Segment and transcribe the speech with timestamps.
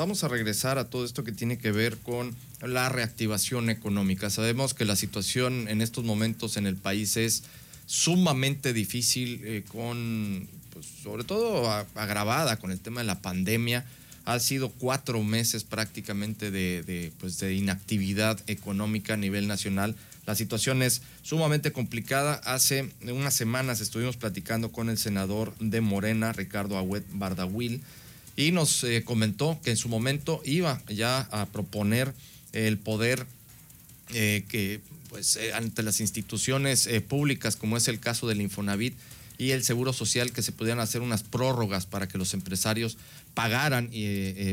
[0.00, 4.30] vamos a regresar a todo esto que tiene que ver con la reactivación económica.
[4.30, 7.42] Sabemos que la situación en estos momentos en el país es
[7.84, 13.84] sumamente difícil, eh, con, pues, sobre todo agravada con el tema de la pandemia.
[14.24, 19.94] Ha sido cuatro meses prácticamente de, pues, de inactividad económica a nivel nacional.
[20.24, 22.40] La situación es sumamente complicada.
[22.44, 27.82] Hace unas semanas estuvimos platicando con el senador de Morena, Ricardo Agüet Bardahuil,
[28.36, 32.12] y nos eh, comentó que en su momento iba ya a proponer
[32.52, 33.26] el poder
[34.12, 38.94] eh, que pues eh, ante las instituciones públicas como es el caso del Infonavit
[39.38, 42.98] y el Seguro Social que se pudieran hacer unas prórrogas para que los empresarios
[43.34, 43.90] pagaran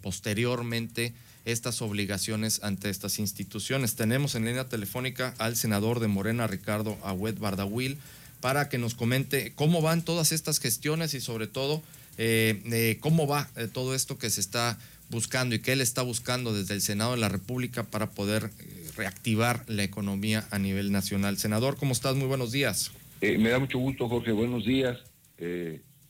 [0.00, 1.12] posteriormente
[1.44, 3.94] estas obligaciones ante estas instituciones.
[3.94, 7.98] Tenemos en línea telefónica al senador de Morena, Ricardo Agüet Bardahuil,
[8.40, 11.82] para que nos comente cómo van todas estas gestiones y sobre todo
[12.22, 14.78] eh, cómo va eh, todo esto que se está
[15.08, 18.90] buscando y que él está buscando desde el Senado de la República para poder eh,
[18.94, 21.38] reactivar la economía a nivel nacional.
[21.38, 22.16] Senador, ¿cómo estás?
[22.16, 22.92] Muy buenos días.
[23.22, 24.32] me da mucho gusto, Jorge.
[24.32, 24.98] Buenos días.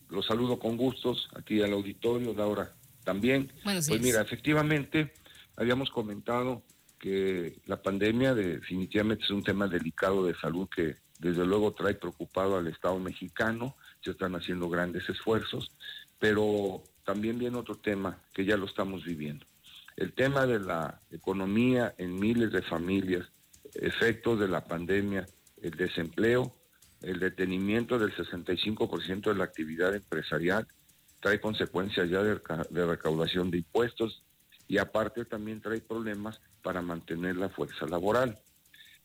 [0.08, 3.52] los saludo con gustos aquí al auditorio, Laura también.
[3.62, 5.12] Buenos pues mira, efectivamente,
[5.54, 6.64] habíamos comentado
[6.98, 12.56] que la pandemia definitivamente es un tema delicado de salud que desde luego trae preocupado
[12.56, 15.70] al Estado mexicano, se están haciendo grandes esfuerzos,
[16.20, 19.44] pero también viene otro tema que ya lo estamos viviendo.
[19.96, 23.26] El tema de la economía en miles de familias,
[23.74, 25.26] efectos de la pandemia,
[25.60, 26.54] el desempleo,
[27.02, 30.68] el detenimiento del 65% de la actividad empresarial,
[31.20, 32.40] trae consecuencias ya de,
[32.86, 34.22] recaudación de impuestos
[34.68, 38.38] y aparte también trae problemas para mantener la fuerza laboral.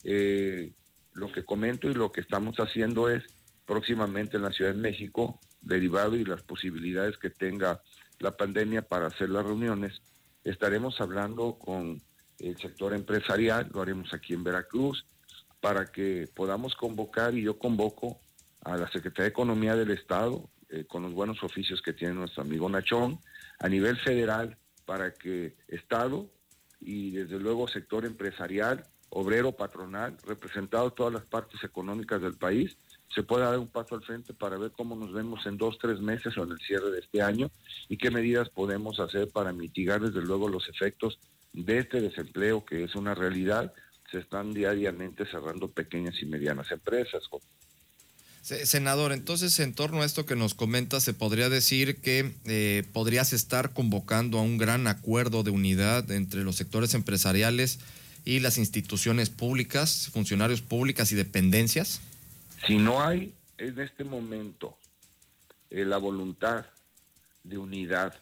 [0.03, 0.73] Eh,
[1.13, 3.23] lo que comento y lo que estamos haciendo es
[3.66, 7.81] próximamente en la Ciudad de México, derivado y las posibilidades que tenga
[8.19, 10.02] la pandemia para hacer las reuniones,
[10.44, 12.02] estaremos hablando con
[12.39, 15.05] el sector empresarial, lo haremos aquí en Veracruz,
[15.59, 18.20] para que podamos convocar y yo convoco
[18.64, 22.43] a la Secretaría de Economía del Estado, eh, con los buenos oficios que tiene nuestro
[22.43, 23.20] amigo Nachón,
[23.59, 26.30] a nivel federal, para que Estado
[26.80, 32.77] y desde luego sector empresarial obrero patronal, representado todas las partes económicas del país,
[33.14, 35.99] se pueda dar un paso al frente para ver cómo nos vemos en dos, tres
[35.99, 37.49] meses o en el cierre de este año
[37.88, 41.20] y qué medidas podemos hacer para mitigar desde luego los efectos
[41.54, 43.73] de este desempleo que es una realidad.
[44.11, 47.23] Se están diariamente cerrando pequeñas y medianas empresas.
[48.42, 53.33] Senador, entonces en torno a esto que nos comenta, se podría decir que eh, podrías
[53.33, 57.80] estar convocando a un gran acuerdo de unidad entre los sectores empresariales
[58.23, 62.02] y las instituciones públicas, funcionarios públicas y dependencias?
[62.64, 64.77] Si no hay en este momento
[65.70, 66.66] eh, la voluntad
[67.43, 68.16] de unidad,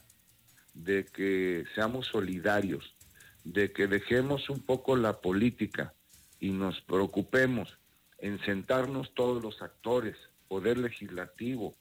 [0.74, 2.96] de que seamos solidarios,
[3.44, 5.94] de que dejemos un poco la política
[6.40, 7.78] y nos preocupemos
[8.18, 10.18] en sentarnos todos los actores,
[10.48, 11.76] poder legislativo,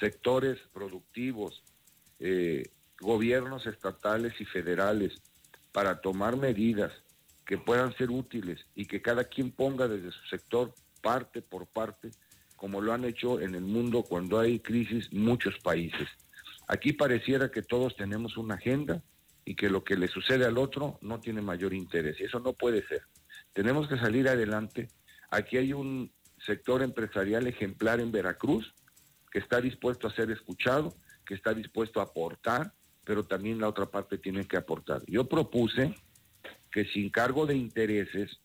[0.00, 1.62] sectores productivos,
[2.18, 5.20] eh, gobiernos estatales y federales,
[5.72, 6.92] para tomar medidas
[7.44, 10.72] que puedan ser útiles y que cada quien ponga desde su sector
[11.04, 12.10] parte por parte,
[12.56, 16.08] como lo han hecho en el mundo cuando hay crisis muchos países.
[16.66, 19.02] Aquí pareciera que todos tenemos una agenda
[19.44, 22.18] y que lo que le sucede al otro no tiene mayor interés.
[22.20, 23.02] Eso no puede ser.
[23.52, 24.88] Tenemos que salir adelante.
[25.30, 28.74] Aquí hay un sector empresarial ejemplar en Veracruz
[29.30, 30.94] que está dispuesto a ser escuchado,
[31.26, 32.72] que está dispuesto a aportar,
[33.04, 35.02] pero también la otra parte tiene que aportar.
[35.06, 35.94] Yo propuse
[36.70, 38.40] que sin cargo de intereses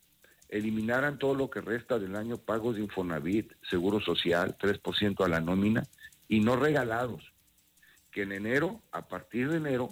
[0.49, 5.39] eliminaran todo lo que resta del año pagos de Infonavit, Seguro Social, 3% a la
[5.39, 5.83] nómina
[6.27, 7.33] y no regalados.
[8.11, 9.89] Que en enero, a partir de enero,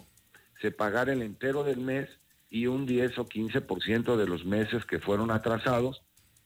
[0.59, 2.09] se pagara el entero del mes
[2.49, 6.01] y un 10 o 15% de los meses que fueron atrasados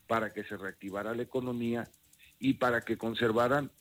[0.08, 1.88] para que se reactivara la economía
[2.38, 3.72] y para que conservaran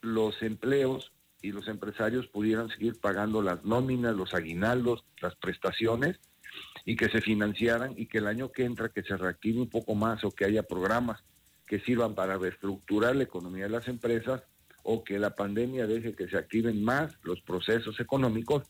[0.00, 1.12] los empleos
[1.42, 6.18] y los empresarios pudieran seguir pagando las nóminas, los aguinaldos, las prestaciones
[6.84, 9.94] y que se financiaran y que el año que entra que se reactive un poco
[9.94, 11.22] más o que haya programas
[11.66, 14.42] que sirvan para reestructurar la economía de las empresas
[14.82, 18.64] o que la pandemia deje que se activen más los procesos económicos,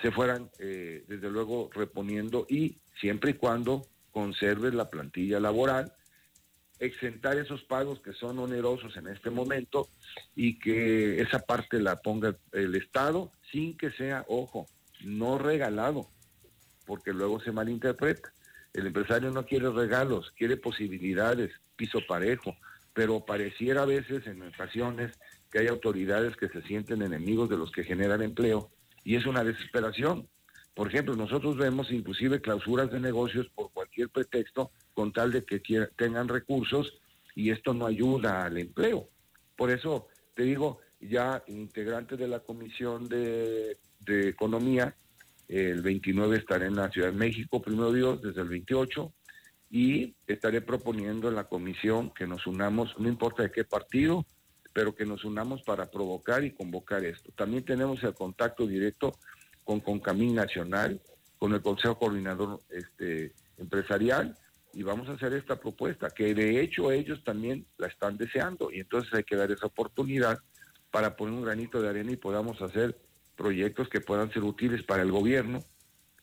[0.00, 5.92] se fueran eh, desde luego reponiendo y siempre y cuando conserve la plantilla laboral,
[6.78, 9.88] exentar esos pagos que son onerosos en este momento
[10.34, 14.66] y que esa parte la ponga el Estado sin que sea, ojo,
[15.04, 16.08] no regalado,
[16.84, 18.32] porque luego se malinterpreta.
[18.72, 22.56] El empresario no quiere regalos, quiere posibilidades, piso parejo,
[22.92, 25.12] pero pareciera a veces en ocasiones
[25.50, 28.70] que hay autoridades que se sienten enemigos de los que generan empleo
[29.04, 30.28] y es una desesperación.
[30.74, 35.60] Por ejemplo, nosotros vemos inclusive clausuras de negocios por cualquier pretexto con tal de que
[35.96, 36.98] tengan recursos
[37.36, 39.08] y esto no ayuda al empleo.
[39.56, 44.96] Por eso te digo, ya integrante de la Comisión de Economía,
[45.54, 49.12] el 29 estaré en la Ciudad de México, primero Dios, desde el 28,
[49.70, 54.26] y estaré proponiendo en la comisión que nos unamos, no importa de qué partido,
[54.72, 57.30] pero que nos unamos para provocar y convocar esto.
[57.36, 59.16] También tenemos el contacto directo
[59.62, 61.00] con Concamín Nacional,
[61.38, 64.36] con el Consejo Coordinador este, Empresarial,
[64.72, 68.80] y vamos a hacer esta propuesta, que de hecho ellos también la están deseando, y
[68.80, 70.40] entonces hay que dar esa oportunidad
[70.90, 72.98] para poner un granito de arena y podamos hacer
[73.36, 75.64] proyectos que puedan ser útiles para el gobierno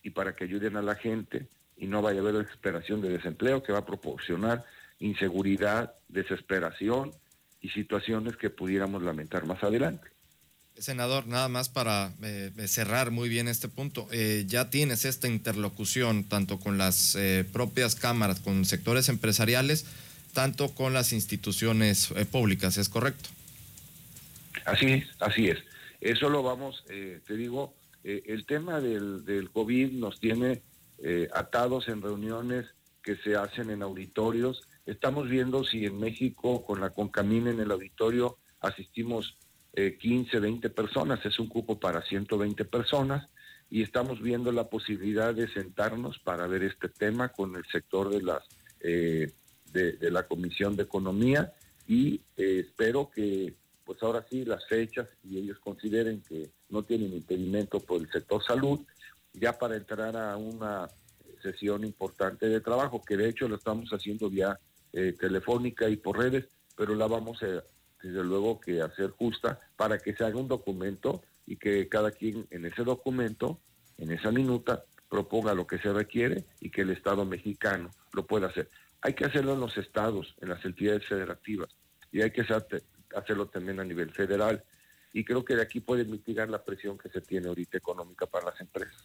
[0.02, 3.62] y para que ayuden a la gente y no vaya a haber desesperación de desempleo
[3.62, 4.64] que va a proporcionar
[4.98, 7.12] inseguridad, desesperación
[7.60, 10.08] y situaciones que pudiéramos lamentar más adelante.
[10.78, 14.08] Senador, nada más para eh, cerrar muy bien este punto.
[14.10, 19.84] Eh, ya tienes esta interlocución tanto con las eh, propias cámaras, con sectores empresariales,
[20.32, 23.28] tanto con las instituciones públicas, ¿es correcto?
[24.64, 25.58] Así es, así es.
[26.02, 30.62] Eso lo vamos, te digo, el tema del, COVID nos tiene
[31.32, 32.66] atados en reuniones
[33.02, 34.62] que se hacen en auditorios.
[34.84, 39.36] Estamos viendo si en México, con la Concamina en el auditorio, asistimos
[39.74, 43.28] 15, eh, 20 personas, es un cupo para 120 personas
[43.70, 48.22] y estamos viendo la posibilidad de sentarnos para ver este tema con el sector de
[48.22, 48.42] las
[48.80, 49.32] eh,
[49.72, 51.54] de, la Comisión de Economía
[51.86, 53.54] y eh, espero que
[53.84, 58.42] pues ahora sí las fechas y ellos consideren que no tienen impedimento por el sector
[58.44, 58.80] salud
[59.32, 60.88] ya para entrar a una
[61.42, 64.58] sesión importante de trabajo que de hecho lo estamos haciendo vía
[64.92, 66.46] telefónica y por redes
[66.76, 67.64] pero la vamos a,
[68.02, 72.46] desde luego que hacer justa para que se haga un documento y que cada quien
[72.50, 73.60] en ese documento,
[73.98, 78.48] en esa minuta, proponga lo que se requiere y que el Estado mexicano lo pueda
[78.48, 78.68] hacer.
[79.02, 81.68] Hay que hacerlo en los estados, en las entidades federativas,
[82.10, 82.44] y hay que
[83.16, 84.62] hacerlo también a nivel federal.
[85.12, 88.46] Y creo que de aquí puede mitigar la presión que se tiene ahorita económica para
[88.46, 89.04] las empresas.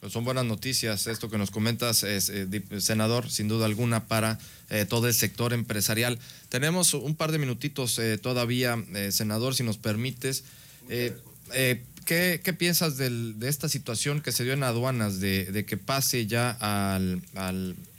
[0.00, 2.48] Pues son buenas noticias esto que nos comentas, es, eh,
[2.78, 4.38] senador, sin duda alguna, para
[4.70, 6.18] eh, todo el sector empresarial.
[6.48, 10.44] Tenemos un par de minutitos eh, todavía, senador, si nos permites.
[12.06, 17.20] ¿qué, piensas de esta situación que se dio en aduanas, de, que pase ya al,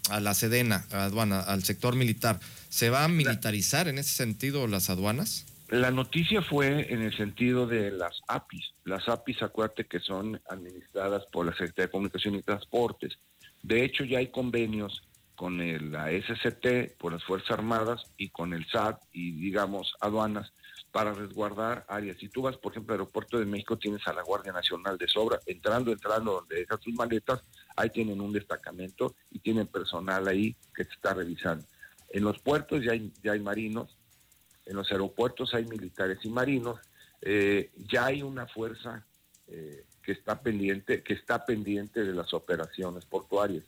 [0.09, 2.39] a la Sedena, a aduana, al sector militar?
[2.71, 5.45] ¿Se va a militarizar en ese sentido las aduanas?
[5.67, 8.73] La noticia fue en el sentido de las APIs.
[8.85, 13.19] Las APIs, acuérdate que son administradas por la Secretaría de Comunicación y Transportes.
[13.61, 15.03] De hecho, ya hay convenios
[15.35, 15.57] con
[15.91, 20.53] la SCT, por las Fuerzas Armadas y con el SAT y, digamos, aduanas
[20.93, 22.17] para resguardar áreas.
[22.19, 25.09] Si tú vas, por ejemplo, al aeropuerto de México, tienes a la Guardia Nacional de
[25.09, 27.41] sobra, entrando, entrando donde dejas tus maletas,
[27.75, 31.65] ahí tienen un destacamento y tienen personal ahí que te está revisando.
[32.11, 33.97] En los puertos ya hay, ya hay marinos
[34.65, 36.79] en los aeropuertos hay militares y marinos,
[37.21, 39.05] eh, ya hay una fuerza
[39.47, 43.63] eh, que está pendiente, que está pendiente de las operaciones portuarias.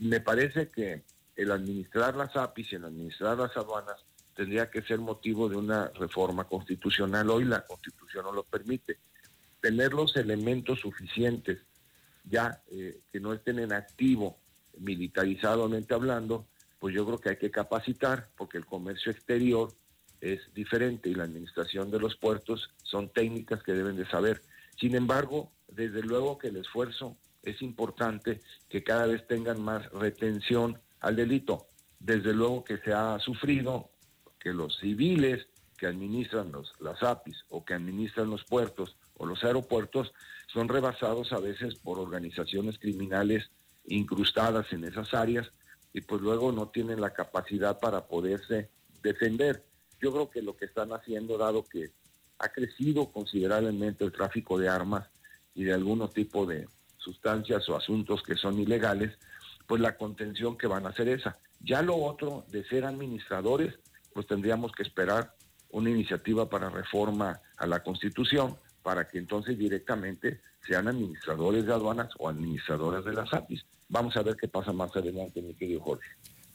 [0.00, 1.04] Me parece que
[1.36, 3.96] el administrar las APIs y el administrar las aduanas
[4.34, 7.30] tendría que ser motivo de una reforma constitucional.
[7.30, 8.98] Hoy la constitución no lo permite.
[9.60, 11.60] Tener los elementos suficientes
[12.24, 14.38] ya eh, que no estén en activo
[14.78, 16.46] militarizadamente hablando,
[16.78, 19.72] pues yo creo que hay que capacitar porque el comercio exterior
[20.20, 24.42] es diferente y la administración de los puertos son técnicas que deben de saber.
[24.78, 30.80] Sin embargo, desde luego que el esfuerzo es importante que cada vez tengan más retención
[31.00, 31.66] al delito.
[31.98, 33.90] Desde luego que se ha sufrido
[34.38, 39.44] que los civiles que administran los, las APIs o que administran los puertos o los
[39.44, 40.12] aeropuertos
[40.46, 43.50] son rebasados a veces por organizaciones criminales
[43.86, 45.50] incrustadas en esas áreas
[45.96, 48.68] y pues luego no tienen la capacidad para poderse
[49.02, 49.64] defender.
[49.98, 51.90] Yo creo que lo que están haciendo, dado que
[52.38, 55.08] ha crecido considerablemente el tráfico de armas
[55.54, 59.16] y de algún tipo de sustancias o asuntos que son ilegales,
[59.66, 61.38] pues la contención que van a hacer esa.
[61.60, 63.78] Ya lo otro de ser administradores,
[64.12, 65.34] pues tendríamos que esperar
[65.70, 72.10] una iniciativa para reforma a la Constitución para que entonces directamente sean administradores de aduanas
[72.18, 73.64] o administradores de las APIs.
[73.88, 76.06] Vamos a ver qué pasa más adelante, mi querido Jorge.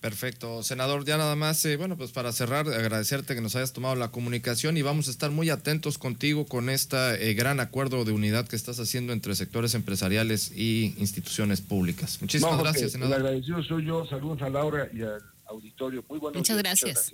[0.01, 1.05] Perfecto, senador.
[1.05, 4.75] Ya nada más, eh, bueno, pues para cerrar, agradecerte que nos hayas tomado la comunicación
[4.75, 8.79] y vamos a estar muy atentos contigo con este gran acuerdo de unidad que estás
[8.79, 12.17] haciendo entre sectores empresariales y instituciones públicas.
[12.19, 13.19] Muchísimas gracias, senador.
[13.19, 14.03] El agradecido soy yo.
[14.07, 16.03] Saludos a Laura y al auditorio.
[16.09, 17.13] Muy buenos Muchas gracias.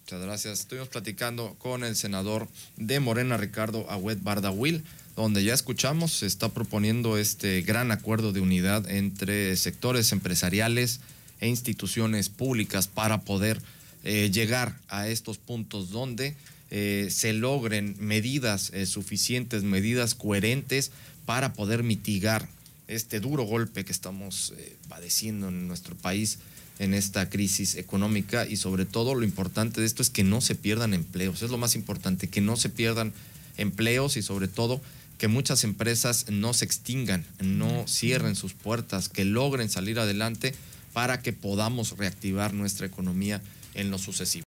[0.00, 0.60] Muchas gracias.
[0.60, 2.48] Estuvimos platicando con el senador
[2.78, 4.84] de Morena, Ricardo Agüed Bardahuil
[5.16, 11.00] donde ya escuchamos, se está proponiendo este gran acuerdo de unidad entre sectores empresariales
[11.40, 13.60] e instituciones públicas para poder
[14.04, 16.36] eh, llegar a estos puntos donde
[16.70, 20.92] eh, se logren medidas eh, suficientes, medidas coherentes
[21.24, 22.48] para poder mitigar
[22.86, 24.52] este duro golpe que estamos
[24.88, 26.38] padeciendo en nuestro país
[26.78, 28.46] en esta crisis económica.
[28.46, 31.58] Y sobre todo lo importante de esto es que no se pierdan empleos, es lo
[31.58, 33.12] más importante, que no se pierdan
[33.56, 34.80] empleos y sobre todo
[35.18, 40.54] que muchas empresas no se extingan, no cierren sus puertas, que logren salir adelante
[40.92, 43.40] para que podamos reactivar nuestra economía
[43.74, 44.44] en lo sucesivo.